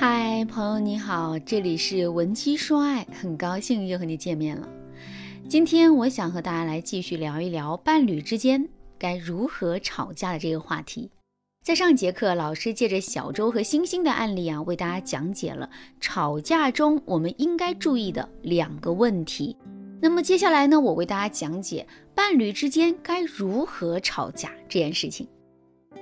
[0.00, 4.68] 嗨，朋友你好，这里是文姬说爱，很高兴又和你见面了。
[5.48, 11.10] 今天我想和大家来继续聊一聊伴侣之间该如何吵架的这个话题。
[11.64, 15.68] 在上节课，老师借着小周和星星的案例啊，为大家讲解了
[16.00, 19.56] 吵架中我们应该注意的两个问题。
[20.00, 21.84] 那么接下来呢，我为大家讲解
[22.14, 25.26] 伴侣之间该如何吵架这件事情。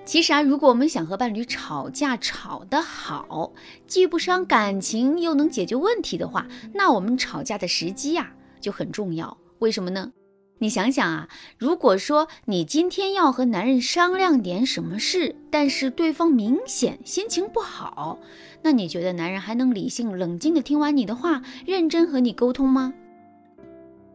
[0.06, 3.52] 其实啊，如果我们想和伴侣吵架吵得好，
[3.88, 9.36] 既不伤感情，又能解决问题的话，那我们吵架的时机呀就很重要。
[9.58, 10.12] 为什么呢？
[10.58, 11.28] 你想想啊，
[11.58, 18.20] 如果说你今天要和男人商量点什么事，但是对方明显心情不好，
[18.62, 22.94] 那你觉得男人还能理性冷静的听完你的话，认真和你沟通吗？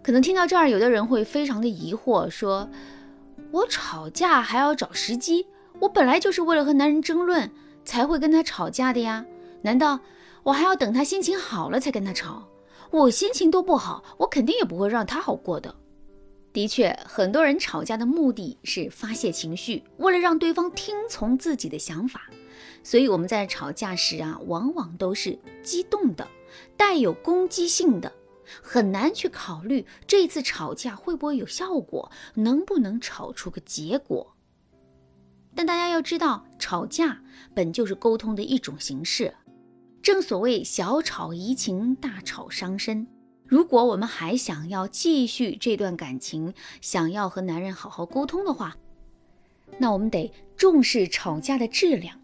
[0.02, 2.70] 可能听到这儿，有的人会非常的疑惑，说
[3.52, 5.46] ：“我吵架还要找时机？”
[5.81, 7.49] 我本来就是为了和男人争论
[7.84, 9.26] 才会跟他吵架的呀，
[9.63, 9.99] 难道
[10.44, 12.48] 我还要等他心情好了才跟他吵？
[12.91, 15.73] 我心情都不好，我肯定也不会让他好过的。
[16.54, 22.29] 的确，很多人吵架的目的是发泄情绪，为了让对方听从自己的想法，
[22.84, 26.27] 所以我们在吵架时啊，往往都是激动的，
[26.77, 28.12] 带有攻击性的，
[28.62, 34.35] 很难去考虑这次吵架会不会有效果，能不能吵出个结果。
[35.55, 37.21] 但大家要知道，吵架
[37.54, 39.34] 本就是沟通的一种形式。
[40.02, 43.05] 正所谓小吵怡情，大吵伤身。
[43.46, 48.76] 如果我们还想要继续这段感情，想要和男人好好沟通的话，
[49.77, 52.18] 那我们得重视吵架的质量，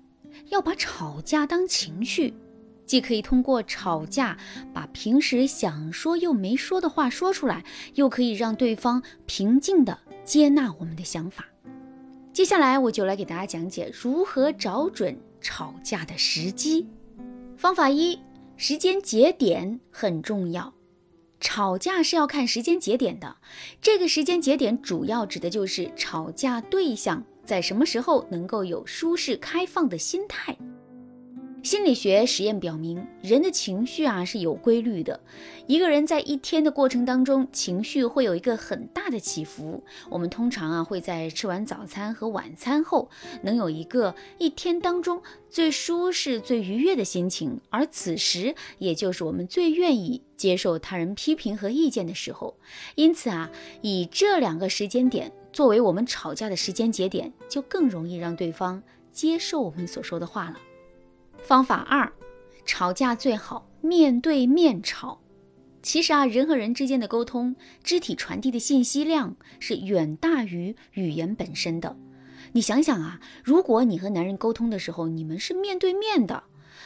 [0.48, 2.34] 要把吵架当情绪，
[2.86, 4.38] 既可以通过吵架
[4.74, 7.64] 把平时想说又没说的话说出来，
[7.96, 11.46] 又可以让对方平静地接纳我们的想法。
[12.38, 16.88] 接下来我就来给大家讲解如何找准吵架的时机。
[17.58, 18.20] 方法一：
[18.58, 20.72] 时间节点很重要。
[21.40, 23.38] 吵架是要看时间节点的，
[23.82, 30.56] 这个时间节点主要指的就是吵架对象在什么时候能够有舒适开放的心态。
[31.68, 35.20] 心理学实验表明，人的情绪啊是有规律的。
[35.66, 39.84] 一个人在一天的过程当中，情绪会有一个很大的起伏。
[40.10, 43.10] 我们通常啊会在吃完早餐和晚餐后，
[43.44, 52.56] 能有一个一天当中最舒适、最愉悦的心情，而此时也就是我们最愿意接受他人批评和意见的时候。
[52.96, 53.52] 因此啊，
[53.82, 60.58] 以这两个时间点作为我们吵架的时间节点，就更容易让对方接受我们所说的话了。
[61.48, 62.12] 方法二，
[62.66, 65.22] 吵架最好面对面吵。
[65.82, 71.96] 其实啊，人和人之间的沟通，肢体传递的信息量是远大于语言本身的。
[72.52, 76.44] 你想想啊，如果你和男人沟通的时候，你们是面对面的，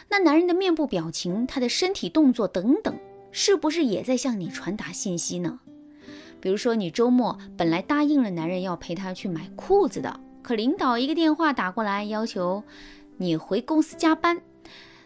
[0.10, 2.96] 那男人的面部表情、他的身体动作等等，
[3.32, 5.60] 是不是也在向你传达信息呢？
[6.40, 12.64] 比如说，你周末本来答应了男人要陪他去买裤子的，可领导一个电话打过来，要求
[13.18, 14.40] 你回公司加班。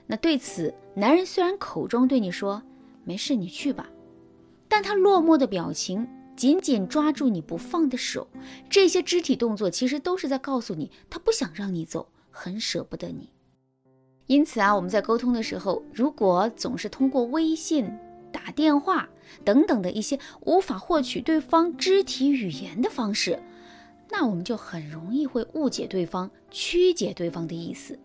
[0.08, 2.62] 那对此，男人虽然口中对你说
[3.04, 3.90] “没事，你去吧”，
[4.70, 8.28] 但他落寞的表情、紧紧抓住你不放的手，
[8.70, 13.30] 这些肢体动作其实都是在告诉你，他不想让你走，很舍不得你。
[14.28, 17.92] 因此啊，我们在沟通的时候，如果总是通过微信、
[18.32, 19.08] 打电话
[19.44, 23.40] 等等的一些无法获取对方肢体语言的方式，
[24.10, 27.98] 那我们就很容易会误解对方、曲解对方的意思。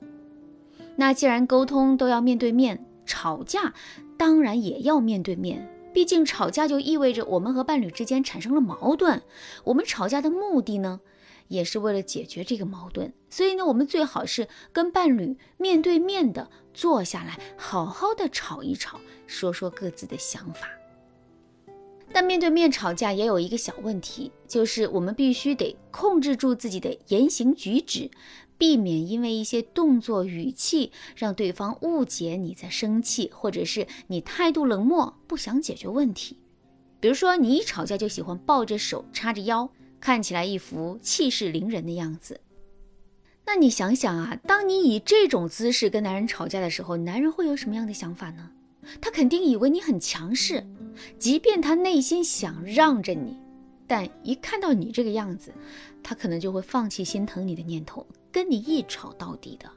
[1.00, 3.72] 那既然沟通都要面对面，吵架
[4.18, 5.66] 当然也要面对面。
[5.94, 9.22] 毕竟吵架就意味着我们和伴侣之间产生了矛盾，
[9.64, 11.00] 我们吵架的目的呢，
[11.48, 13.14] 也是为了解决这个矛盾。
[13.30, 20.68] 所以呢，我们最好是跟伴侣面对面的坐下来，好好的吵一吵，说说各自的想法。
[22.12, 28.10] 但面对面吵架也有一个小问题，就是我们必须得控制住自己的言行举止。
[28.60, 36.36] 避免因为一些动作语气让对方误解你在生气，或者是你态度冷漠，不想解决问题。
[37.00, 42.38] 比如说，你一吵架就喜欢抱着手叉着腰，看起来一副气势凌人的样子。
[43.46, 48.50] 那你想想啊，当你以这种姿势跟男人吵架的时候，男人会有什么样的想法呢？
[49.00, 50.66] 他肯定以为你很强势，
[51.18, 53.38] 即便他内心想让着你，
[53.90, 55.52] 但一看到你这个样子，
[56.00, 58.06] 他可能就会放弃心疼你的念头。
[58.30, 59.68] 跟你一吵到底的。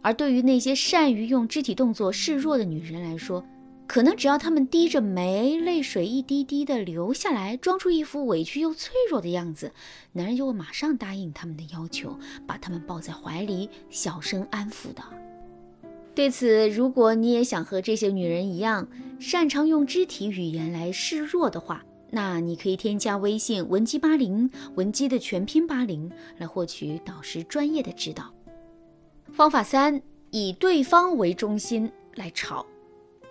[0.00, 3.44] 而对于那些善于用肢体动作示弱的女人来说，
[3.88, 9.72] 可能只要她们低着眉，泪水一滴滴的流下来，装出一副委屈又脆弱的样子，
[10.12, 15.02] 男人就会马上答应他们的要求，把她们抱在怀里，小声安抚的。
[16.14, 18.86] 对此，如果你也想和这些女人一样，
[19.18, 28.32] 擅长用肢体语言来示弱的话，那你可以添加微信文姬八零，文姬的全拼八零，来获取导师专业的指导。
[29.32, 32.64] 方法三，以对方为中心来吵。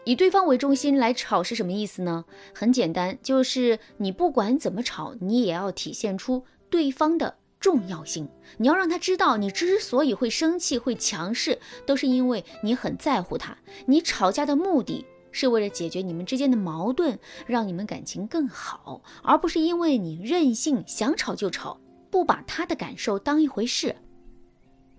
[0.06, 2.26] 以对方为中心来吵是什么意思呢？
[2.54, 8.28] 很简单，就是你不管怎么吵，你也要体现出对方的重要性。
[8.58, 13.58] 你要让他知道，你之所以会生气、会强势，都是因为你很在乎他。
[13.86, 21.78] 你吵架的目的是为了解决你们之间的矛盾，让你们感情更好，而不是因为你任性想吵就吵，
[22.10, 23.98] 不把他的感受当一回事。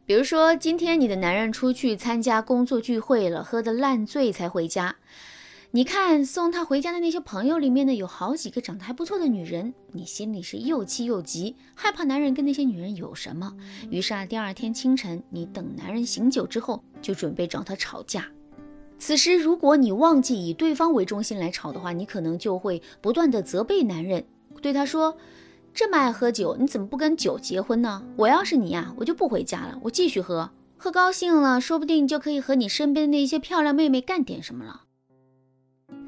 [0.04, 4.96] 比如说，今天你的男人出去参加工作聚会了，喝得烂醉才回家。
[5.70, 13.52] 你看送他回家的那些朋友里面呢，有好几个长得还不错的女人，你心里是又气又急，害怕男人跟那些女人有什么。
[13.90, 18.28] 于是啊，第二天清晨，你等男人醒酒之后，就准备找他吵架。
[18.98, 24.24] 此时，如果你忘记以对方为中心来吵的话，你可能就会不断的责备男人，
[24.60, 25.16] 对他说。
[25.76, 28.00] 这么爱喝酒，你怎么不跟酒结婚呢？
[28.14, 34.82] 我要是你呀，我就不回家了，我继续喝，喝高兴了，说不定就可以和你身边的那些漂亮妹妹干点什么了。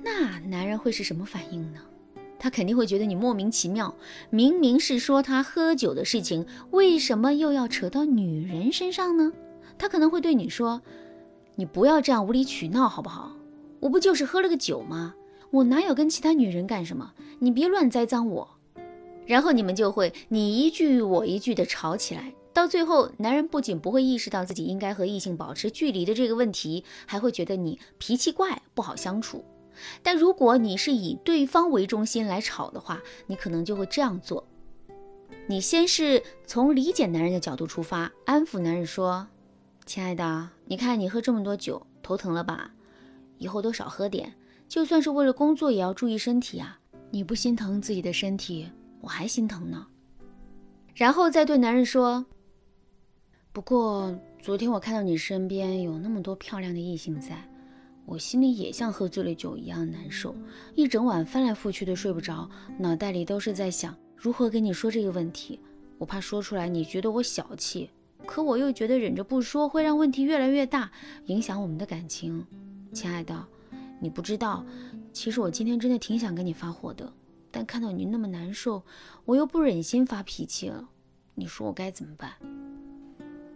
[0.04, 1.80] 那男人会是什么反应呢？
[2.38, 3.92] 他肯定会觉得你莫名其妙，
[4.30, 9.32] 明明是说他喝酒的事情，为什么又要扯到女人身上呢？
[9.76, 10.80] 他可能会对你说
[11.56, 13.32] ：“你不要这样无理取闹，好不好？
[13.80, 15.14] 我不就是喝了个酒吗？
[15.50, 17.12] 我哪有跟其他女人干什么？
[17.38, 18.48] 你别乱栽赃我。”
[19.26, 29.44] 然后你们就会你一句我一句的吵起来，到最后，男人不仅不会意识到自己应该和异性保持距离的这个问题，还会觉得你脾气怪，不好相处。
[30.02, 34.46] 但如果你是以对方为中心来吵的话，你可能就会这样做：
[35.46, 39.26] 你先是从理解男人的角度出发，安抚男人说
[39.86, 42.72] ：“亲爱的，你看你喝这么多酒，头疼了吧？
[43.38, 44.34] 以后都少喝点，
[44.66, 46.76] 就算是为了工作，也要注意身体啊！
[47.12, 48.68] 你不心疼自己的身体？”
[49.00, 49.86] 我还心疼呢，
[50.92, 52.26] 然后再对男人说
[53.52, 57.48] ：“不过昨天我看到你身边有那么多漂亮的异性在，
[58.06, 60.34] 我心里也像喝醉了酒一样难受，
[60.74, 65.60] 一整晚翻来覆去的睡不着，脑袋里都是在想如何跟你说这个问题。
[65.98, 67.88] 我怕说出来你觉得我小气，
[68.26, 70.90] 可我又觉得忍着不说会让问题越来越大，
[71.26, 72.44] 影响我们的感情。
[72.92, 73.46] 亲爱的，
[74.00, 74.64] 你不知道，
[75.12, 77.12] 其实我今天真的挺想跟你发火的。”
[77.50, 78.82] 但看到你那么难受，
[79.24, 80.90] 我又不忍心发脾气了。
[81.34, 82.32] 你说我该怎么办？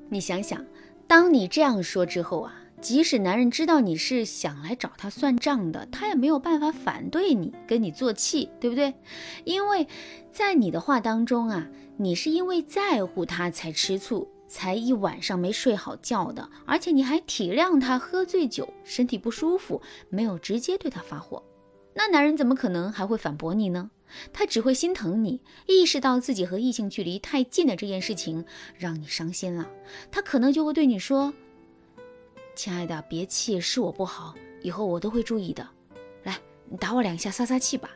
[0.09, 0.65] 你想想，
[1.07, 8.95] 当你这样说之后啊，即使男人知道你是想来找他算账的，他也没有办法反对你，跟你做气，对不对？
[9.45, 9.87] 因为
[10.33, 11.69] 在你的话当中啊，
[11.99, 21.41] 你是因为在乎他才吃醋，才一晚上没睡好觉的，而且你还体谅他喝醉酒，身体不舒服，没有直接对他发火。
[21.95, 23.93] 那男人怎么可能还会反驳你呢？
[24.33, 28.45] 他只会心疼你，意识到自己和异性距离太近的这件事情
[28.77, 29.71] 让你伤心了，
[30.11, 31.33] 他可能就会对你说
[32.57, 35.65] ：“亲爱的，别气，是我不好，以后我都会注意的。
[36.25, 36.37] 来，
[36.69, 37.89] 你打我两下撒撒气吧，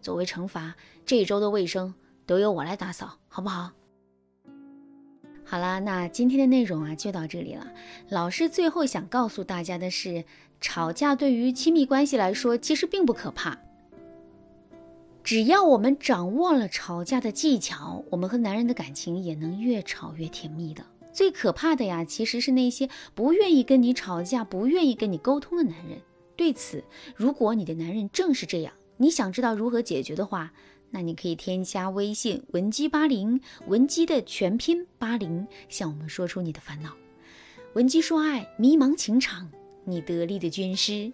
[0.00, 0.74] 作为惩罚，
[1.04, 1.94] 这一周的卫生
[2.24, 3.70] 都由我来打扫，好不好？”
[5.50, 7.72] 好啦，那今天的内容啊就到这里了。
[8.10, 10.26] 老师最后想告诉大家的是，
[10.60, 13.58] 吵架对于亲密关系来说其实并不可怕。
[15.24, 20.84] 只要我们掌握了吵架的技巧，我们和男人的感情也能越吵越甜蜜的。
[21.14, 25.98] 最可怕的呀，其实是那些不愿意跟你吵架、不愿意跟你沟通的男人。
[26.36, 26.84] 对此，
[27.16, 30.52] 如果你的男人正是这样，你想知道如何解决的话。
[30.90, 36.96] 那你可以添加微信文姬八零，文姬的全拼八零，向我们说出你的烦恼。
[37.74, 39.50] 文姬说爱，迷茫情场，
[39.84, 41.12] 你得力的军师。